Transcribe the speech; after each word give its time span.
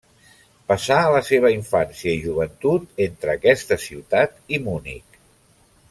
Passà 0.71 0.95
la 1.15 1.19
seva 1.27 1.51
infància 1.57 2.13
i 2.15 2.23
joventut 2.25 3.05
entre 3.07 3.35
aquesta 3.37 3.79
ciutat 3.87 4.35
i 4.57 4.63
Munic. 4.69 5.23